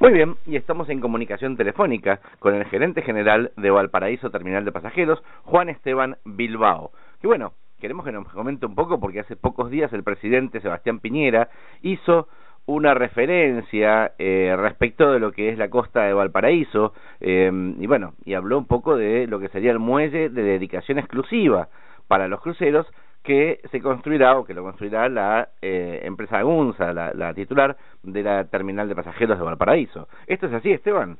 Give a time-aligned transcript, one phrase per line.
[0.00, 4.70] Muy bien, y estamos en comunicación telefónica con el gerente general de Valparaíso Terminal de
[4.70, 6.92] Pasajeros, Juan Esteban Bilbao.
[7.20, 11.00] Y bueno, queremos que nos comente un poco porque hace pocos días el presidente Sebastián
[11.00, 11.48] Piñera
[11.82, 12.28] hizo
[12.66, 18.12] una referencia eh, respecto de lo que es la costa de Valparaíso eh, y bueno,
[18.24, 21.70] y habló un poco de lo que sería el muelle de dedicación exclusiva
[22.06, 22.86] para los cruceros
[23.22, 28.44] que se construirá o que lo construirá la eh, empresa Gunza, la, titular de la
[28.44, 30.08] terminal de pasajeros de Valparaíso.
[30.26, 31.18] ¿Esto es así, Esteban?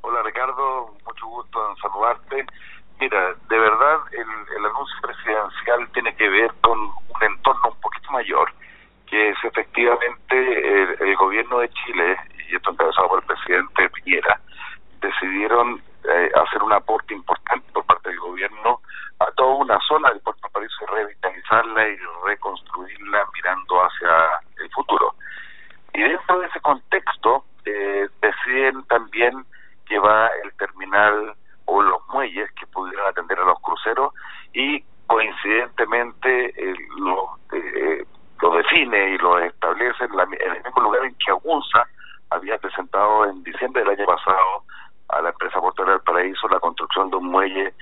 [0.00, 2.46] Hola Ricardo, mucho gusto en saludarte.
[3.00, 8.10] Mira, de verdad el, el anuncio presidencial tiene que ver con un entorno un poquito
[8.10, 8.50] mayor,
[9.06, 12.16] que es efectivamente el, gobierno de Chile,
[12.48, 14.40] y esto encabezado por el presidente Piñera,
[15.00, 18.80] decidieron eh, hacer un aporte importante por parte del gobierno
[19.20, 20.12] a toda una zona
[20.86, 25.14] revitalizarla y reconstruirla mirando hacia el futuro.
[25.94, 29.44] Y dentro de ese contexto eh, deciden también
[29.86, 34.12] que va el terminal o los muelles que pudieran atender a los cruceros
[34.52, 38.04] y coincidentemente eh, lo, eh,
[38.56, 41.86] define y lo establece en, en el mismo lugar en que Agunza
[42.30, 44.64] había presentado en diciembre del año pasado
[45.08, 47.74] a la empresa portuaria del Paraíso la construcción de un muelle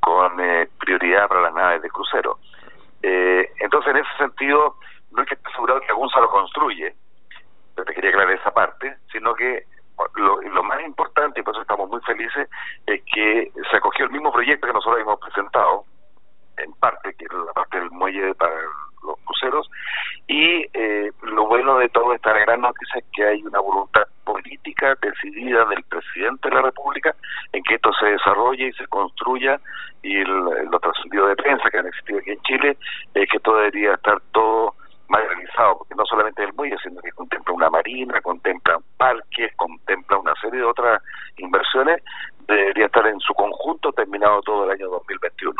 [0.00, 2.38] con eh, prioridad para las naves de crucero.
[3.02, 4.76] Eh, entonces, en ese sentido,
[5.12, 6.94] no es que esté asegurado que Agunza lo construye,
[7.74, 9.64] pero te quería aclarar esa parte, sino que
[10.14, 12.48] lo, más importante, y por eso estamos muy felices,
[12.86, 15.84] es que se acogió el mismo proyecto que nosotros hemos presentado,
[16.58, 18.54] en parte, que es la parte del muelle para
[19.02, 19.70] los cruceros,
[20.26, 24.06] y eh, lo bueno de todo esta gran noticia es que hay una voluntad
[24.76, 27.14] política decidida del presidente de la República
[27.52, 29.60] en que esto se desarrolle y se construya
[30.02, 32.76] y el, los trascendidos de prensa que han existido aquí en Chile
[33.14, 34.74] es que todo debería estar todo
[35.08, 40.18] más realizado, porque no solamente el muelle, sino que contempla una marina, contempla parques, contempla
[40.18, 41.00] una serie de otras
[41.36, 42.02] inversiones,
[42.46, 45.54] debería estar en su conjunto terminado todo el año 2021.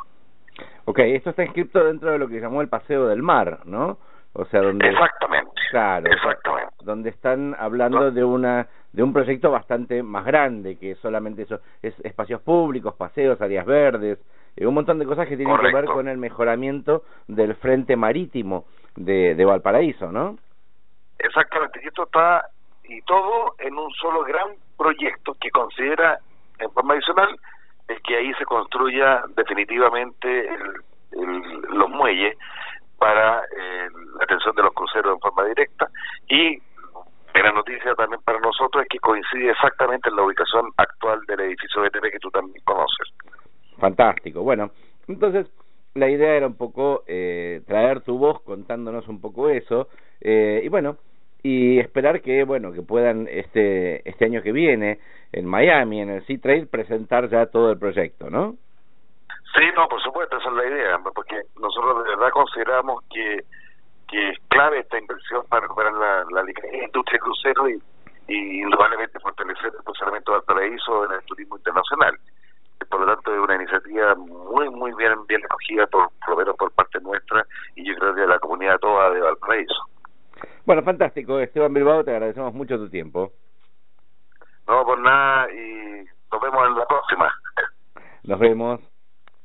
[0.87, 3.99] Ok, esto está inscrito dentro de lo que llamó el Paseo del Mar, ¿no?
[4.33, 10.03] O sea, donde exactamente, claro, exactamente, donde están hablando de una de un proyecto bastante
[10.03, 14.19] más grande que solamente eso es espacios públicos, paseos, áreas verdes,
[14.57, 18.65] eh, un montón de cosas que tienen que ver con el mejoramiento del frente marítimo
[18.97, 20.39] de, de Valparaíso, ¿no?
[21.19, 22.47] Exactamente, y esto está
[22.85, 26.19] y todo en un solo gran proyecto que considera
[26.59, 27.37] en forma adicional
[27.89, 32.37] es que ahí se construya definitivamente el, los muelles
[32.99, 33.43] para
[34.55, 35.89] de los cruceros en forma directa
[36.29, 36.61] y
[37.43, 41.83] la noticia también para nosotros es que coincide exactamente en la ubicación actual del edificio
[41.83, 43.13] BTP que tú también conoces.
[43.79, 44.43] Fantástico.
[44.43, 44.71] Bueno,
[45.07, 45.47] entonces
[45.95, 49.89] la idea era un poco eh, traer tu voz contándonos un poco eso
[50.21, 50.97] eh, y bueno
[51.43, 54.99] y esperar que bueno que puedan este este año que viene
[55.33, 58.57] en Miami en el Sea Trail presentar ya todo el proyecto, ¿no?
[59.55, 63.41] Sí, no, por supuesto, esa es la idea, porque nosotros de verdad consideramos que,
[64.09, 66.45] que es clave esta inversión para recuperar la, la,
[66.85, 67.83] industria crucero y,
[68.29, 72.17] y indudablemente fortalecer el funcionamiento del paraíso en el turismo internacional.
[72.89, 76.57] Por lo tanto, es una iniciativa muy, muy bien bien acogida, por, por lo menos
[76.57, 77.45] por parte nuestra,
[77.75, 79.89] y yo creo que de la comunidad toda de Valparaíso.
[80.65, 81.39] Bueno, fantástico.
[81.41, 83.33] Esteban Bilbao, te agradecemos mucho tu tiempo.
[84.69, 87.33] No, por nada, y nos vemos en la próxima.
[88.25, 88.96] Nos vemos.